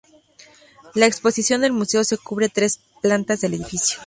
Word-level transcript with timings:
La 0.95 1.05
exposición 1.05 1.61
del 1.61 1.73
museo 1.73 2.03
se 2.03 2.17
cubre 2.17 2.49
tres 2.49 2.79
plantas 3.03 3.39
del 3.41 3.53
edificio. 3.53 3.99